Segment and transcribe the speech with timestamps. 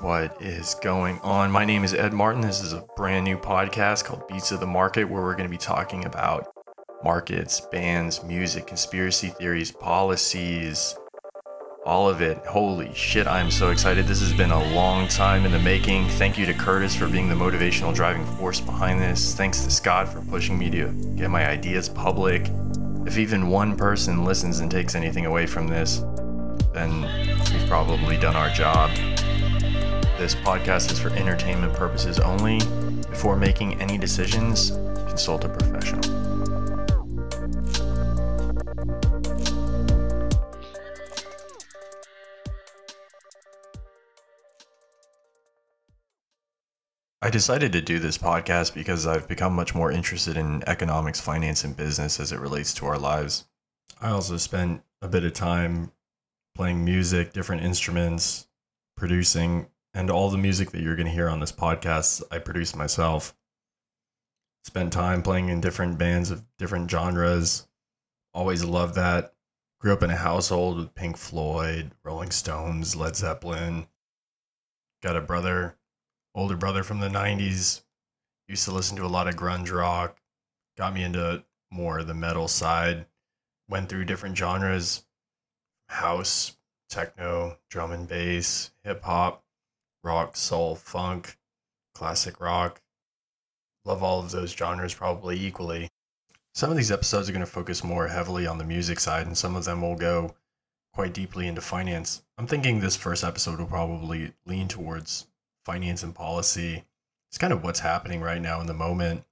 [0.00, 1.50] What is going on?
[1.50, 2.40] My name is Ed Martin.
[2.40, 5.50] This is a brand new podcast called Beats of the Market, where we're going to
[5.50, 6.46] be talking about
[7.02, 10.96] markets, bands, music, conspiracy theories, policies,
[11.84, 12.38] all of it.
[12.46, 14.06] Holy shit, I'm so excited.
[14.06, 16.06] This has been a long time in the making.
[16.10, 19.34] Thank you to Curtis for being the motivational driving force behind this.
[19.34, 22.48] Thanks to Scott for pushing me to get my ideas public.
[23.04, 26.04] If even one person listens and takes anything away from this,
[26.72, 27.02] then
[27.52, 28.90] we've probably done our job.
[30.18, 32.58] This podcast is for entertainment purposes only.
[33.08, 34.72] Before making any decisions,
[35.06, 36.02] consult a professional.
[47.22, 51.62] I decided to do this podcast because I've become much more interested in economics, finance,
[51.62, 53.44] and business as it relates to our lives.
[54.00, 55.92] I also spent a bit of time
[56.56, 58.48] playing music, different instruments,
[58.96, 62.76] producing, and all the music that you're going to hear on this podcast, I produce
[62.76, 63.34] myself.
[64.64, 67.66] Spent time playing in different bands of different genres.
[68.34, 69.34] Always loved that.
[69.80, 73.86] Grew up in a household with Pink Floyd, Rolling Stones, Led Zeppelin.
[75.02, 75.78] Got a brother
[76.34, 77.82] older brother from the 90s
[78.46, 80.20] used to listen to a lot of grunge rock
[80.76, 83.06] got me into more the metal side
[83.68, 85.04] went through different genres
[85.88, 86.56] house
[86.88, 89.42] techno drum and bass hip hop
[90.02, 91.36] rock soul funk
[91.94, 92.80] classic rock
[93.84, 95.88] love all of those genres probably equally
[96.54, 99.36] some of these episodes are going to focus more heavily on the music side and
[99.36, 100.34] some of them will go
[100.92, 105.26] quite deeply into finance i'm thinking this first episode will probably lean towards
[105.68, 106.82] finance and policy.
[107.28, 109.22] It's kind of what's happening right now in the moment.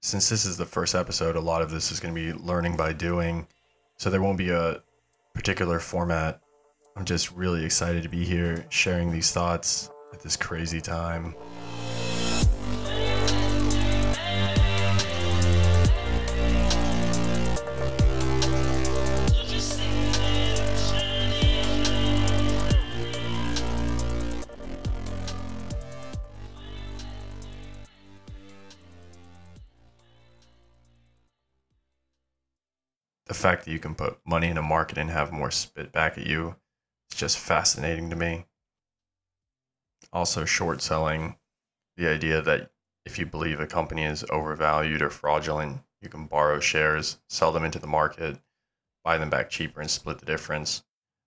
[0.00, 2.76] Since this is the first episode, a lot of this is going to be learning
[2.76, 3.48] by doing.
[3.96, 4.80] So there won't be a
[5.34, 6.40] particular format.
[7.00, 11.34] I'm just really excited to be here sharing these thoughts at this crazy time.
[33.26, 36.18] the fact that you can put money in a market and have more spit back
[36.18, 36.56] at you
[37.20, 38.46] just fascinating to me.
[40.12, 41.36] Also, short selling,
[41.96, 42.70] the idea that
[43.04, 47.64] if you believe a company is overvalued or fraudulent, you can borrow shares, sell them
[47.64, 48.38] into the market,
[49.04, 50.82] buy them back cheaper, and split the difference.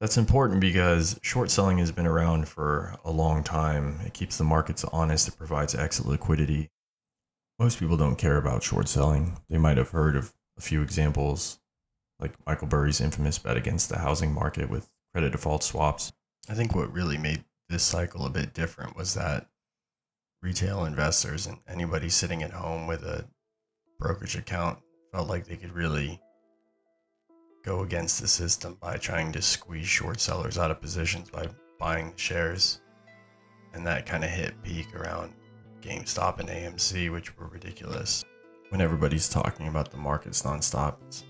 [0.00, 4.00] That's important because short selling has been around for a long time.
[4.04, 6.68] It keeps the markets honest, it provides exit liquidity.
[7.58, 9.38] Most people don't care about short selling.
[9.48, 11.60] They might have heard of a few examples
[12.18, 16.12] like Michael Burry's infamous bet against the housing market with credit default swaps.
[16.50, 19.46] I think what really made this cycle a bit different was that
[20.42, 23.24] retail investors and anybody sitting at home with a
[23.98, 24.78] brokerage account
[25.14, 26.20] felt like they could really
[27.64, 31.48] go against the system by trying to squeeze short sellers out of positions by
[31.78, 32.82] buying shares.
[33.72, 35.32] And that kind of hit peak around
[35.80, 38.22] GameStop and AMC, which were ridiculous.
[38.68, 41.24] When everybody's talking about the markets nonstop, it's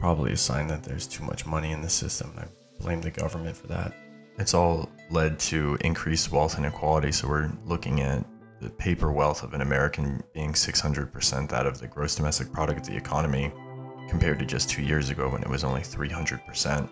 [0.00, 2.32] probably a sign that there's too much money in the system.
[2.38, 2.46] I
[2.78, 3.94] blame the government for that.
[4.38, 7.12] It's all led to increased wealth inequality.
[7.12, 8.24] So we're looking at
[8.60, 12.86] the paper wealth of an American being 600% that of the gross domestic product of
[12.86, 13.52] the economy,
[14.08, 16.88] compared to just two years ago when it was only 300%.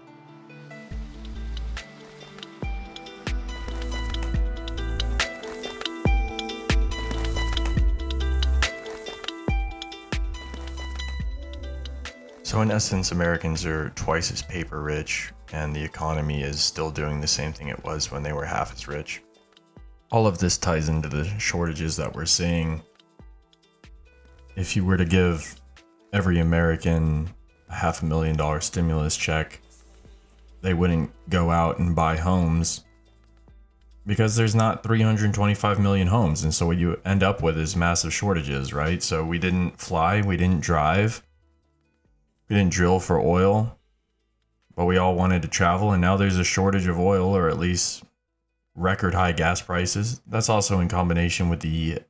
[12.54, 17.20] So, in essence, Americans are twice as paper rich, and the economy is still doing
[17.20, 19.24] the same thing it was when they were half as rich.
[20.12, 22.80] All of this ties into the shortages that we're seeing.
[24.54, 25.60] If you were to give
[26.12, 27.28] every American
[27.70, 29.60] a half a million dollar stimulus check,
[30.60, 32.84] they wouldn't go out and buy homes
[34.06, 36.44] because there's not 325 million homes.
[36.44, 39.02] And so, what you end up with is massive shortages, right?
[39.02, 41.20] So, we didn't fly, we didn't drive
[42.48, 43.78] we didn't drill for oil,
[44.74, 47.58] but we all wanted to travel, and now there's a shortage of oil, or at
[47.58, 48.04] least
[48.74, 50.20] record high gas prices.
[50.26, 52.00] That's also in combination with the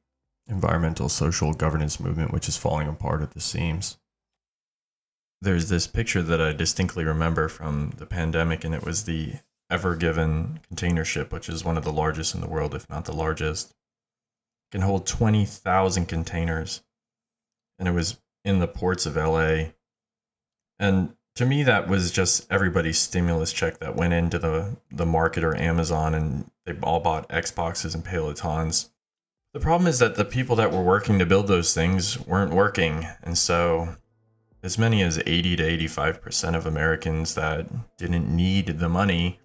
[0.47, 3.99] environmental social governance movement, which is falling apart at the seams.
[5.41, 9.35] There's this picture that I distinctly remember from the pandemic, and it was the
[9.71, 13.05] Ever Given container ship, which is one of the largest in the world, if not
[13.05, 13.71] the largest.
[13.71, 16.83] It can hold 20,000 containers.
[17.79, 19.73] And it was in the ports of LA
[20.85, 25.43] and To me, that was just everybody's stimulus check that went into the, the market
[25.43, 28.91] or Amazon and they all bought Xboxes and Pelotons.
[29.53, 33.07] The problem is that the people that were working to build those things weren't working.
[33.23, 33.97] And so,
[34.63, 37.67] as many as 80 to 85% of Americans that
[37.97, 39.41] didn't need the money,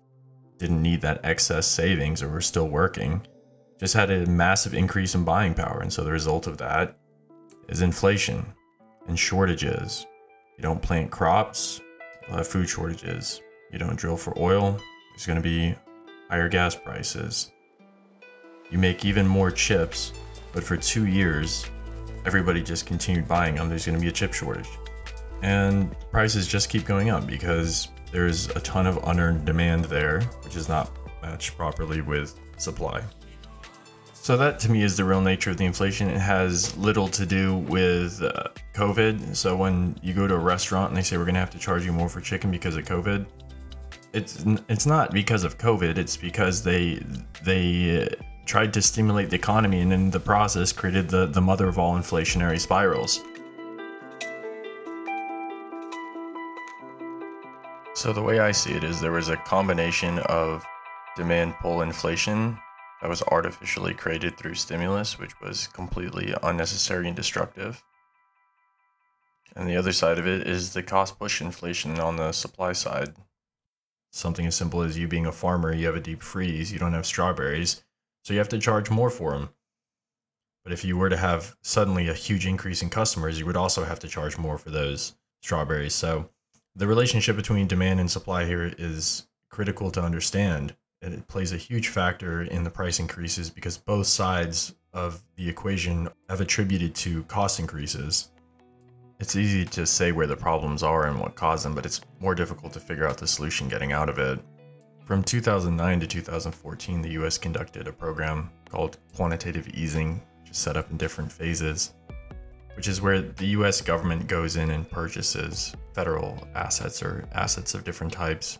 [0.57, 3.21] didn't need that excess savings, or were still working,
[3.79, 5.79] just had a massive increase in buying power.
[5.81, 6.97] And so, the result of that
[7.67, 8.45] is inflation
[9.07, 10.05] and shortages.
[10.59, 11.79] You don't plant crops,
[12.27, 13.41] you'll have food shortages.
[13.71, 14.77] You don't drill for oil,
[15.11, 15.73] there's going to be
[16.29, 17.51] higher gas prices
[18.71, 20.13] you make even more chips,
[20.53, 21.65] but for two years,
[22.25, 23.69] everybody just continued buying them.
[23.69, 24.69] There's going to be a chip shortage.
[25.41, 30.55] And prices just keep going up because there's a ton of unearned demand there, which
[30.55, 30.91] is not
[31.21, 33.01] matched properly with supply.
[34.29, 36.07] So, that to me is the real nature of the inflation.
[36.07, 39.35] It has little to do with uh, COVID.
[39.35, 41.57] So, when you go to a restaurant and they say we're going to have to
[41.57, 43.25] charge you more for chicken because of COVID,
[44.13, 45.97] it's it's not because of COVID.
[45.97, 47.03] It's because they
[47.43, 48.07] they
[48.45, 51.97] tried to stimulate the economy and in the process created the, the mother of all
[51.97, 53.23] inflationary spirals.
[57.95, 60.63] So, the way I see it is there was a combination of
[61.15, 62.59] demand pull inflation
[63.01, 67.83] that was artificially created through stimulus, which was completely unnecessary and destructive.
[69.55, 73.15] And the other side of it is the cost push inflation on the supply side.
[74.11, 76.93] Something as simple as you being a farmer, you have a deep freeze, you don't
[76.93, 77.83] have strawberries,
[78.23, 79.49] so you have to charge more for them.
[80.63, 83.83] But if you were to have suddenly a huge increase in customers, you would also
[83.85, 85.93] have to charge more for those strawberries.
[85.93, 86.29] So
[86.75, 90.75] the relationship between demand and supply here is critical to understand.
[91.01, 96.09] It plays a huge factor in the price increases because both sides of the equation
[96.29, 98.31] have attributed to cost increases.
[99.19, 102.35] It's easy to say where the problems are and what caused them, but it's more
[102.35, 104.39] difficult to figure out the solution getting out of it.
[105.05, 110.77] From 2009 to 2014, the US conducted a program called quantitative easing, which is set
[110.77, 111.93] up in different phases,
[112.75, 117.83] which is where the US government goes in and purchases federal assets or assets of
[117.83, 118.59] different types.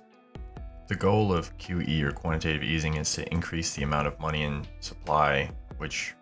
[0.89, 4.65] The goal of QE or quantitative easing is to increase the amount of money in
[4.79, 6.15] supply, which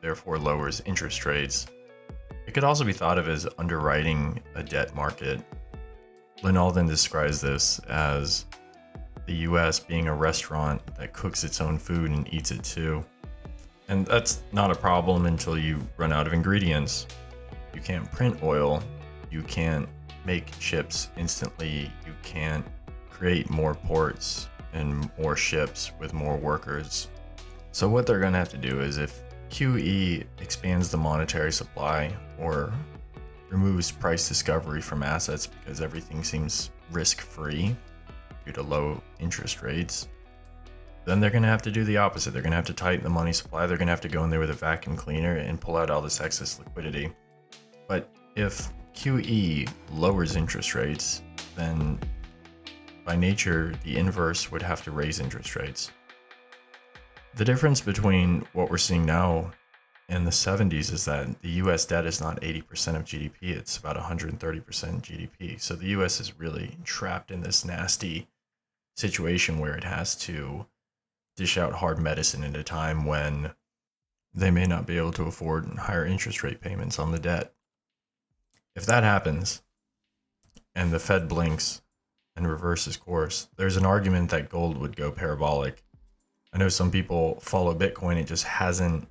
[0.00, 1.66] therefore lowers interest rates.
[2.46, 5.42] It could also be thought of as underwriting a debt market.
[6.44, 8.44] Lyn Alden describes this as
[9.26, 13.04] the US being a restaurant that cooks its own food and eats it too.
[13.88, 17.08] And that's not a problem until you run out of ingredients.
[17.74, 18.84] You can't print oil,
[19.32, 19.88] you can't
[20.24, 22.64] make chips instantly, you can't
[23.16, 27.08] create more ports and more ships with more workers.
[27.72, 32.14] So, what they're going to have to do is if QE expands the monetary supply
[32.38, 32.72] or
[33.48, 37.76] removes price discovery from assets because everything seems risk free,
[38.44, 40.08] due to low interest rates,
[41.04, 42.32] then they're going to have to do the opposite.
[42.32, 43.66] They're going to have to tighten the money supply.
[43.66, 45.90] They're going to have to go in there with a vacuum cleaner and pull out
[45.90, 47.12] all this excess liquidity.
[47.88, 51.22] But if QE lowers interest rates,
[51.54, 51.98] then
[53.06, 55.92] by nature, the inverse would have to raise interest rates.
[57.36, 59.52] The difference between what we're seeing now
[60.08, 63.96] and the 70s is that the US debt is not 80% of GDP, it's about
[63.96, 65.60] 130% GDP.
[65.60, 68.26] So the US is really trapped in this nasty
[68.96, 70.66] situation where it has to
[71.36, 73.52] dish out hard medicine at a time when
[74.34, 77.52] they may not be able to afford higher interest rate payments on the debt.
[78.74, 79.62] If that happens
[80.74, 81.82] and the Fed blinks
[82.36, 85.82] and reverses course, there's an argument that gold would go parabolic.
[86.52, 89.08] I know some people follow Bitcoin, it just hasn't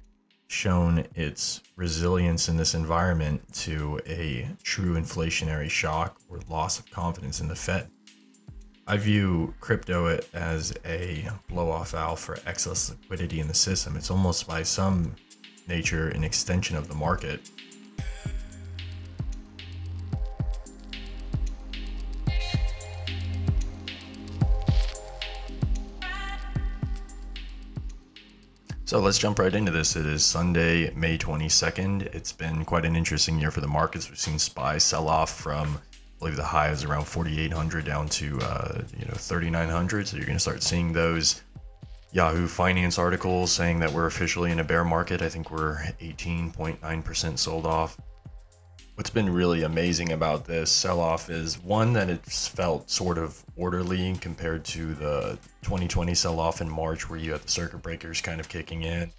[0.48, 7.42] shown its resilience in this environment to a true inflationary shock or loss of confidence
[7.42, 7.90] in the Fed.
[8.88, 13.98] I view crypto as a blow off valve for excess liquidity in the system.
[13.98, 15.16] It's almost by some
[15.68, 17.50] nature an extension of the market.
[28.86, 29.96] So let's jump right into this.
[29.96, 32.04] It is Sunday, May 22nd.
[32.14, 34.08] It's been quite an interesting year for the markets.
[34.08, 38.40] We've seen SPY sell off from I believe the high is around 4,800 down to
[38.44, 40.08] uh, you know 3,900.
[40.08, 41.42] So you're going to start seeing those
[42.12, 45.24] Yahoo Finance articles saying that we're officially in a bear market.
[45.24, 48.00] I think we're 18.9% sold off.
[48.96, 53.44] What's been really amazing about this sell off is one that it's felt sort of
[53.58, 58.22] orderly compared to the 2020 sell off in March, where you had the circuit breakers
[58.22, 59.12] kind of kicking in.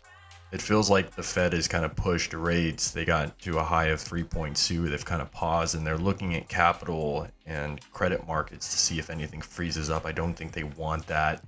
[0.51, 2.91] it feels like the Fed has kind of pushed rates.
[2.91, 4.89] They got to a high of 3.2.
[4.89, 9.11] They've kind of paused and they're looking at capital and credit markets to see if
[9.11, 10.07] anything freezes up.
[10.07, 11.45] I don't think they want that.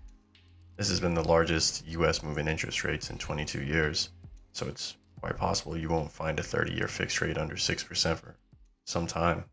[0.77, 4.11] This has been the largest US move in interest rates in 22 years.
[4.53, 8.37] So it's quite possible you won't find a 30 year fixed rate under 6% for
[8.85, 9.45] some time.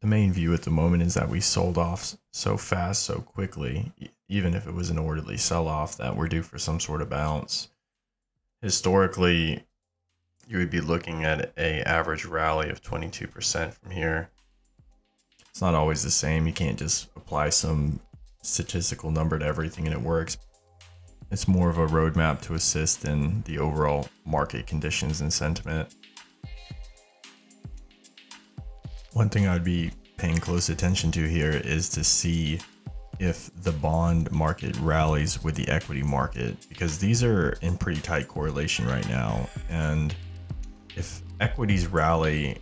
[0.00, 3.92] The main view at the moment is that we sold off so fast, so quickly,
[4.28, 7.10] even if it was an orderly sell off, that we're due for some sort of
[7.10, 7.68] bounce.
[8.62, 9.64] Historically,
[10.48, 14.30] you would be looking at a average rally of 22% from here.
[15.50, 16.46] It's not always the same.
[16.46, 18.00] You can't just apply some
[18.42, 20.38] statistical number to everything and it works.
[21.30, 25.94] It's more of a roadmap to assist in the overall market conditions and sentiment.
[29.12, 32.58] One thing I'd be paying close attention to here is to see
[33.20, 38.26] if the bond market rallies with the equity market because these are in pretty tight
[38.26, 39.48] correlation right now.
[39.68, 40.14] And
[40.96, 42.58] if equities rally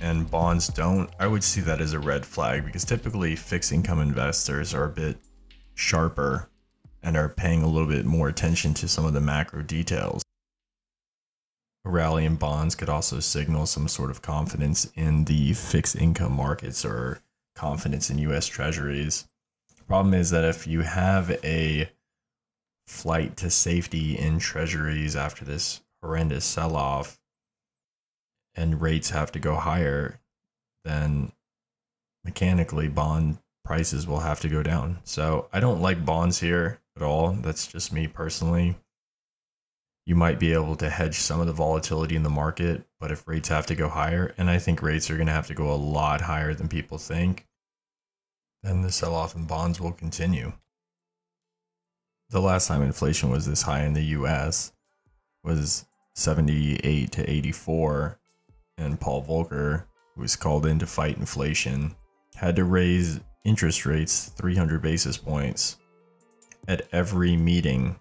[0.00, 4.00] and bonds don't, I would see that as a red flag because typically fixed income
[4.00, 5.16] investors are a bit
[5.74, 6.48] sharper
[7.04, 10.22] and are paying a little bit more attention to some of the macro details.
[11.84, 16.32] A rally in bonds could also signal some sort of confidence in the fixed income
[16.32, 17.20] markets or
[17.54, 19.28] confidence in US treasuries.
[19.86, 21.90] Problem is that if you have a
[22.86, 27.20] flight to safety in treasuries after this horrendous sell off
[28.54, 30.20] and rates have to go higher,
[30.84, 31.32] then
[32.24, 35.00] mechanically bond prices will have to go down.
[35.04, 37.32] So I don't like bonds here at all.
[37.32, 38.76] That's just me personally
[40.06, 42.84] you might be able to hedge some of the volatility in the market.
[43.00, 45.46] But if rates have to go higher, and I think rates are going to have
[45.46, 47.46] to go a lot higher than people think,
[48.62, 50.52] then the sell off in bonds will continue.
[52.30, 54.72] The last time inflation was this high in the US
[55.42, 58.18] was 78 to 84,
[58.78, 59.84] and Paul Volcker,
[60.14, 61.94] who was called in to fight inflation,
[62.34, 65.76] had to raise interest rates 300 basis points
[66.68, 67.96] at every meeting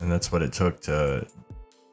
[0.00, 1.26] and that's what it took to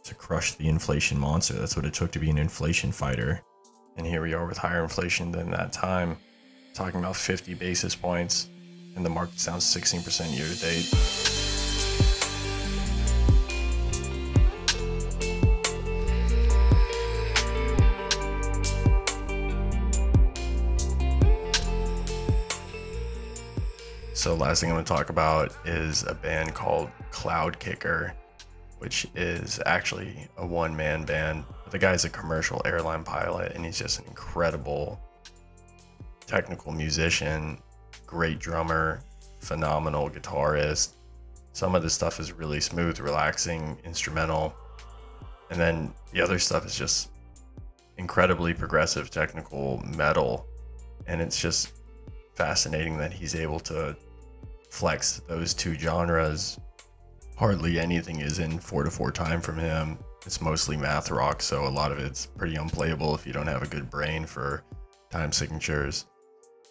[0.03, 1.55] to crush the inflation monster.
[1.55, 3.41] That's what it took to be an inflation fighter.
[3.97, 6.17] And here we are with higher inflation than that time,
[6.75, 8.47] talking about 50 basis points,
[8.95, 11.44] and the market sounds 16% year to date.
[24.25, 28.11] So last thing I'm going to talk about is a band called Cloudkicker,
[28.79, 31.43] which is actually a one-man band.
[31.69, 34.99] The guy's a commercial airline pilot, and he's just an incredible
[36.25, 37.59] technical musician,
[38.07, 39.01] great drummer,
[39.41, 40.93] phenomenal guitarist.
[41.53, 44.55] Some of the stuff is really smooth, relaxing, instrumental.
[45.51, 47.11] And then the other stuff is just
[47.99, 50.47] incredibly progressive technical metal.
[51.05, 51.73] And it's just
[52.33, 53.95] fascinating that he's able to
[54.75, 56.59] flex those two genres.
[57.37, 59.97] Hardly anything is in 4 to 4 time from him.
[60.25, 63.63] It's mostly math rock, so a lot of it's pretty unplayable if you don't have
[63.63, 64.63] a good brain for
[65.09, 66.05] time signatures.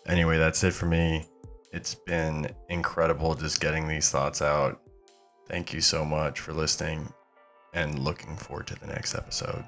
[0.07, 1.25] Anyway, that's it for me.
[1.73, 4.81] It's been incredible just getting these thoughts out.
[5.49, 7.13] Thank you so much for listening
[7.73, 9.65] and looking forward to the next episode.